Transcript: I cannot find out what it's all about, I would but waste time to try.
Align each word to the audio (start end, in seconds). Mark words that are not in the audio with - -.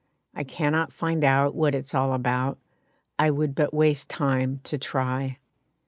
I 0.33 0.43
cannot 0.43 0.91
find 0.91 1.23
out 1.23 1.53
what 1.53 1.75
it's 1.75 1.93
all 1.93 2.15
about, 2.15 2.57
I 3.19 3.29
would 3.29 3.53
but 3.53 3.71
waste 3.71 4.09
time 4.09 4.59
to 4.63 4.79
try. 4.79 5.37